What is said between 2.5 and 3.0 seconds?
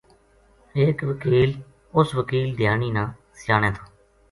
دھیانی